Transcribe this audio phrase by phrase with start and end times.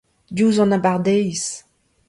[0.35, 1.45] Diouzh an abardaez.